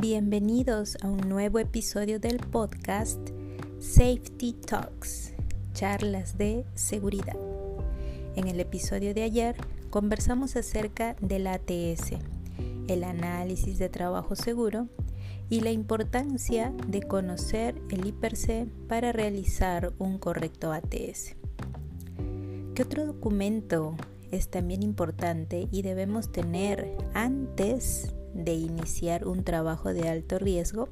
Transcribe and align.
Bienvenidos 0.00 0.96
a 1.02 1.08
un 1.08 1.28
nuevo 1.28 1.58
episodio 1.58 2.18
del 2.18 2.38
podcast 2.38 3.20
Safety 3.80 4.54
Talks, 4.54 5.34
charlas 5.74 6.38
de 6.38 6.64
seguridad. 6.74 7.36
En 8.34 8.48
el 8.48 8.60
episodio 8.60 9.12
de 9.12 9.24
ayer 9.24 9.56
conversamos 9.90 10.56
acerca 10.56 11.16
del 11.20 11.46
ATS, 11.46 12.12
el 12.88 13.04
análisis 13.04 13.78
de 13.78 13.90
trabajo 13.90 14.36
seguro 14.36 14.88
y 15.50 15.60
la 15.60 15.70
importancia 15.70 16.72
de 16.86 17.02
conocer 17.02 17.74
el 17.90 18.06
IPRC 18.06 18.68
para 18.88 19.12
realizar 19.12 19.92
un 19.98 20.16
correcto 20.16 20.72
ATS. 20.72 21.36
¿Qué 22.74 22.82
otro 22.82 23.04
documento 23.04 23.96
es 24.30 24.48
también 24.48 24.82
importante 24.82 25.68
y 25.70 25.82
debemos 25.82 26.32
tener 26.32 26.96
antes 27.12 28.14
de 28.34 28.54
iniciar 28.54 29.26
un 29.26 29.44
trabajo 29.44 29.92
de 29.92 30.08
alto 30.08 30.38
riesgo? 30.38 30.88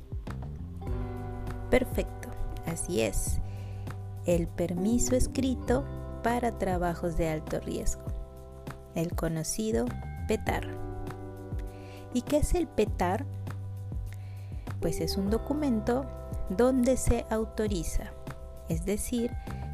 Perfecto, 1.71 2.29
así 2.67 3.03
es. 3.03 3.41
El 4.27 4.49
permiso 4.49 5.17
escrito 5.17 5.85
para 6.23 6.59
trabajos 6.59 7.17
de 7.17 7.29
alto 7.29 7.61
riesgo, 7.61 8.05
el 8.95 9.15
conocido 9.15 9.87
PETAR. 10.27 10.67
¿Y 12.13 12.23
qué 12.23 12.39
es 12.39 12.55
el 12.55 12.67
PETAR? 12.67 13.25
Pues 14.81 15.01
es 15.01 15.17
un 15.17 15.31
documento 15.31 16.07
donde 16.51 16.97
se 16.97 17.27
autoriza, 17.31 18.13
es 18.69 18.85
decir, 18.85 19.31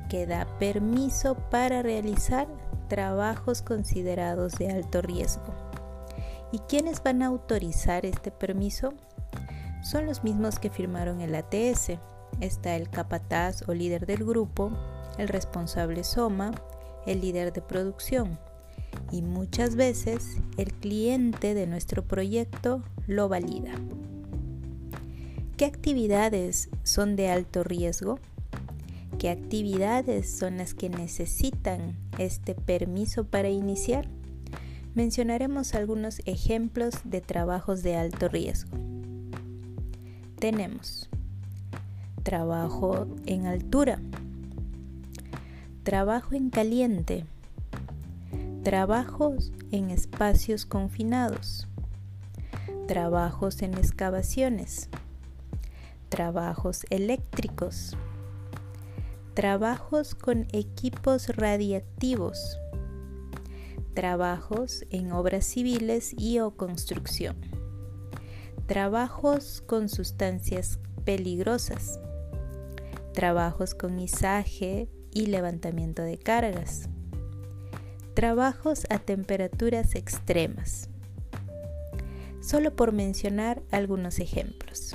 que 0.09 0.27
da 0.27 0.47
permiso 0.59 1.37
para 1.51 1.83
realizar 1.83 2.47
trabajos 2.89 3.63
considerados 3.63 4.53
de 4.55 4.71
alto 4.71 5.03
riesgo. 5.03 5.64
¿Y 6.55 6.61
quiénes 6.69 7.03
van 7.03 7.21
a 7.23 7.27
autorizar 7.27 8.07
este 8.07 8.31
permiso? 8.31 8.95
Son 9.83 10.07
los 10.07 10.23
mismos 10.23 10.61
que 10.61 10.71
firmaron 10.71 11.21
el 11.21 11.35
ATS. 11.35 11.99
Está 12.39 12.77
el 12.77 12.89
capataz 12.89 13.69
o 13.69 13.75
líder 13.75 14.07
del 14.07 14.25
grupo, 14.25 14.71
el 15.19 15.27
responsable 15.27 16.05
SOMA, 16.05 16.53
el 17.09 17.23
líder 17.23 17.53
de 17.53 17.61
producción. 17.61 18.39
Y 19.11 19.23
muchas 19.23 19.75
veces 19.75 20.37
el 20.57 20.73
cliente 20.75 21.55
de 21.55 21.67
nuestro 21.67 22.05
proyecto 22.05 22.85
lo 23.09 23.29
valida. 23.29 23.73
¿Qué 25.57 25.65
actividades 25.65 26.69
son 26.85 27.17
de 27.17 27.31
alto 27.31 27.65
riesgo? 27.65 28.21
¿Qué 29.19 29.29
actividades 29.29 30.39
son 30.39 30.59
las 30.59 30.73
que 30.75 30.89
necesitan 30.89 31.97
este 32.17 32.55
permiso 32.55 33.25
para 33.25 33.49
iniciar? 33.49 34.09
Mencionaremos 34.95 35.75
algunos 35.75 36.21
ejemplos 36.25 36.95
de 37.05 37.21
trabajos 37.21 37.83
de 37.83 37.97
alto 37.97 38.29
riesgo. 38.29 38.79
Tenemos 40.39 41.09
trabajo 42.23 43.07
en 43.27 43.47
altura, 43.47 44.01
trabajo 45.83 46.35
en 46.35 46.51
caliente, 46.51 47.25
trabajos 48.63 49.53
en 49.73 49.91
espacios 49.91 50.65
confinados, 50.65 51.67
trabajos 52.87 53.63
en 53.63 53.75
excavaciones, 53.75 54.89
trabajos 56.09 56.87
eléctricos, 56.91 57.97
Trabajos 59.35 60.15
con 60.15 60.47
equipos 60.53 61.31
radiactivos. 61.31 62.57
Trabajos 63.95 64.85
en 64.91 65.13
obras 65.13 65.47
civiles 65.47 66.15
y 66.19 66.41
o 66.41 66.53
construcción. 66.53 67.37
Trabajos 68.67 69.63
con 69.67 69.89
sustancias 69.89 70.79
peligrosas. 71.05 72.01
Trabajos 73.13 73.75
con 73.75 73.99
izaje 73.99 74.89
y 75.13 75.27
levantamiento 75.27 76.03
de 76.03 76.19
cargas. 76.19 76.89
Trabajos 78.15 78.87
a 78.91 78.99
temperaturas 78.99 79.95
extremas. 79.95 80.89
Solo 82.41 82.75
por 82.75 82.93
mencionar 82.93 83.63
algunos 83.71 84.19
ejemplos. 84.19 84.95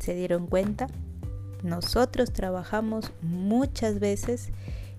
¿Se 0.00 0.14
dieron 0.14 0.46
cuenta? 0.46 0.88
nosotros 1.64 2.32
trabajamos 2.32 3.10
muchas 3.22 3.98
veces 3.98 4.50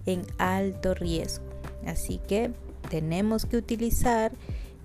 en 0.05 0.25
alto 0.39 0.95
riesgo. 0.95 1.45
Así 1.85 2.19
que 2.27 2.51
tenemos 2.89 3.45
que 3.45 3.57
utilizar 3.57 4.31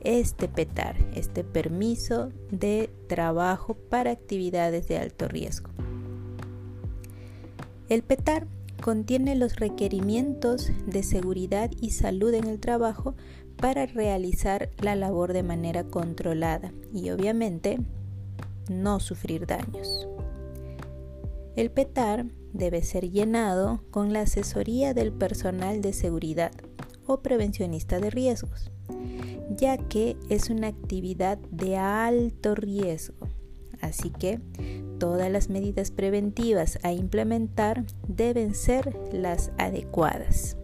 este 0.00 0.49
PETAR, 0.49 0.97
este 1.15 1.44
permiso 1.44 2.33
de 2.50 2.91
trabajo 3.06 3.75
para 3.75 4.11
actividades 4.11 4.88
de 4.88 4.99
alto 4.99 5.28
riesgo. 5.28 5.71
El 7.89 8.03
PETAR 8.03 8.47
contiene 8.81 9.34
los 9.34 9.56
requerimientos 9.56 10.71
de 10.87 11.03
seguridad 11.03 11.71
y 11.81 11.91
salud 11.91 12.33
en 12.34 12.47
el 12.47 12.60
trabajo 12.60 13.15
para 13.56 13.84
realizar 13.84 14.71
la 14.78 14.97
labor 14.97 15.33
de 15.33 15.43
manera 15.43 15.84
controlada 15.84 16.72
y 16.94 17.10
obviamente 17.10 17.78
no 18.71 19.00
sufrir 19.00 19.47
daños. 19.47 20.09
El 21.56 21.71
PETAR 21.71 22.27
debe 22.53 22.83
ser 22.83 23.10
llenado 23.10 23.83
con 23.91 24.12
la 24.12 24.22
asesoría 24.22 24.94
del 24.94 25.12
personal 25.12 25.83
de 25.83 25.93
seguridad 25.93 26.53
o 27.10 27.22
prevencionista 27.22 27.98
de 27.98 28.10
riesgos, 28.10 28.71
ya 29.56 29.76
que 29.76 30.16
es 30.28 30.48
una 30.48 30.69
actividad 30.69 31.38
de 31.50 31.76
alto 31.76 32.54
riesgo. 32.54 33.28
Así 33.81 34.10
que 34.10 34.41
todas 34.98 35.31
las 35.31 35.48
medidas 35.48 35.91
preventivas 35.91 36.78
a 36.82 36.93
implementar 36.93 37.84
deben 38.06 38.54
ser 38.54 38.97
las 39.12 39.50
adecuadas. 39.59 40.56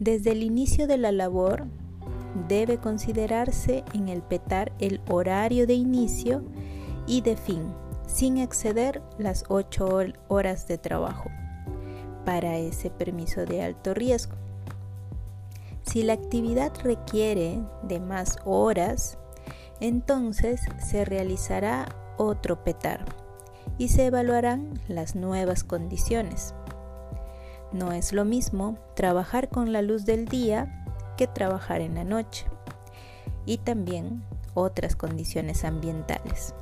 Desde 0.00 0.32
el 0.32 0.42
inicio 0.42 0.88
de 0.88 0.98
la 0.98 1.12
labor 1.12 1.66
debe 2.48 2.78
considerarse 2.78 3.84
en 3.94 4.08
el 4.08 4.22
PETAR 4.22 4.72
el 4.80 5.00
horario 5.08 5.66
de 5.66 5.74
inicio 5.74 6.42
y 7.06 7.20
de 7.20 7.36
fin 7.36 7.62
sin 8.06 8.38
exceder 8.38 9.02
las 9.18 9.44
8 9.48 10.14
horas 10.28 10.66
de 10.66 10.78
trabajo 10.78 11.30
para 12.24 12.56
ese 12.56 12.90
permiso 12.90 13.44
de 13.44 13.62
alto 13.62 13.94
riesgo. 13.94 14.47
Si 15.88 16.02
la 16.02 16.12
actividad 16.12 16.70
requiere 16.82 17.62
de 17.82 17.98
más 17.98 18.36
horas, 18.44 19.16
entonces 19.80 20.60
se 20.86 21.06
realizará 21.06 21.88
otro 22.18 22.62
PETAR 22.62 23.06
y 23.78 23.88
se 23.88 24.04
evaluarán 24.04 24.78
las 24.86 25.16
nuevas 25.16 25.64
condiciones. 25.64 26.54
No 27.72 27.92
es 27.92 28.12
lo 28.12 28.26
mismo 28.26 28.76
trabajar 28.96 29.48
con 29.48 29.72
la 29.72 29.80
luz 29.80 30.04
del 30.04 30.26
día 30.26 30.84
que 31.16 31.26
trabajar 31.26 31.80
en 31.80 31.94
la 31.94 32.04
noche 32.04 32.44
y 33.46 33.56
también 33.56 34.22
otras 34.52 34.94
condiciones 34.94 35.64
ambientales. 35.64 36.54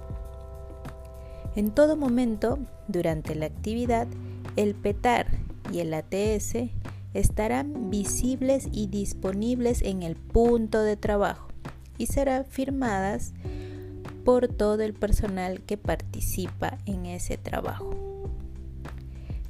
En 1.57 1.73
todo 1.73 1.97
momento, 1.97 2.61
durante 2.87 3.35
la 3.35 3.47
actividad, 3.47 4.07
el 4.55 4.77
PETAR 4.77 5.27
y 5.73 5.81
el 5.81 5.95
ATS 5.95 6.55
estarán 7.19 7.91
visibles 7.91 8.69
y 8.73 8.89
disponibles 8.89 9.83
en 9.83 10.03
el 10.03 10.17
punto 10.17 10.83
de 10.83 10.97
trabajo 10.97 11.49
y 11.99 12.07
serán 12.07 12.45
firmadas 12.45 13.33
por 14.25 14.49
todo 14.49 14.83
el 14.83 14.93
personal 14.93 15.61
que 15.63 15.77
participa 15.77 16.79
en 16.85 17.07
ese 17.07 17.39
trabajo. 17.39 17.95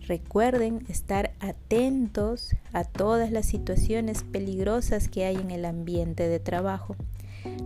Recuerden 0.06 0.84
estar 0.88 1.32
atentos 1.40 2.54
a 2.72 2.84
todas 2.84 3.32
las 3.32 3.46
situaciones 3.46 4.22
peligrosas 4.22 5.08
que 5.08 5.24
hay 5.24 5.34
en 5.34 5.50
el 5.50 5.64
ambiente 5.64 6.28
de 6.28 6.38
trabajo. 6.38 6.94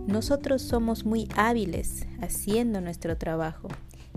Nosotros 0.07 0.63
somos 0.63 1.05
muy 1.05 1.27
hábiles 1.35 2.07
haciendo 2.19 2.81
nuestro 2.81 3.17
trabajo 3.17 3.67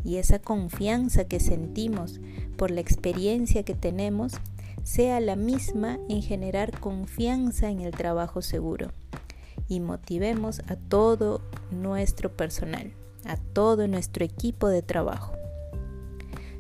y 0.05 0.17
esa 0.17 0.39
confianza 0.39 1.25
que 1.25 1.41
sentimos 1.41 2.21
por 2.57 2.71
la 2.71 2.81
experiencia 2.81 3.63
que 3.63 3.75
tenemos 3.75 4.35
sea 4.85 5.19
la 5.19 5.35
misma 5.35 5.99
en 6.09 6.23
generar 6.23 6.79
confianza 6.79 7.71
en 7.71 7.81
el 7.81 7.91
trabajo 7.91 8.43
seguro 8.43 8.93
y 9.67 9.81
motivemos 9.81 10.61
a 10.69 10.77
todo 10.77 11.41
nuestro 11.71 12.37
personal, 12.37 12.93
a 13.25 13.37
todo 13.37 13.89
nuestro 13.89 14.25
equipo 14.25 14.69
de 14.69 14.83
trabajo. 14.83 15.33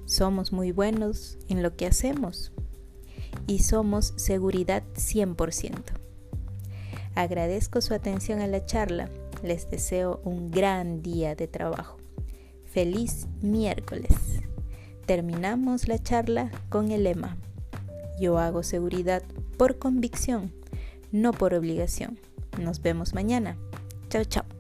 Somos 0.06 0.53
muy 0.53 0.73
buenos 0.73 1.38
en 1.49 1.62
lo 1.62 1.76
que 1.76 1.87
hacemos 1.87 2.53
y 3.47 3.61
somos 3.61 4.15
seguridad 4.17 4.82
100%. 4.94 5.82
Agradezco 7.15 7.81
su 7.81 7.94
atención 7.94 8.41
a 8.41 8.47
la 8.47 8.65
charla. 8.65 9.11
Les 9.43 9.71
deseo 9.71 10.21
un 10.25 10.50
gran 10.50 11.03
día 11.03 11.35
de 11.35 11.47
trabajo. 11.47 11.99
Feliz 12.65 13.26
miércoles. 13.41 14.15
Terminamos 15.06 15.87
la 15.87 16.03
charla 16.03 16.50
con 16.71 16.91
el 16.91 17.05
lema, 17.05 17.37
yo 18.19 18.38
hago 18.38 18.62
seguridad 18.62 19.22
por 19.56 19.78
convicción, 19.78 20.52
no 21.12 21.32
por 21.32 21.55
obligación. 21.55 22.19
Nos 22.58 22.81
vemos 22.82 23.14
mañana. 23.14 23.56
Chao, 24.08 24.25
chao. 24.25 24.54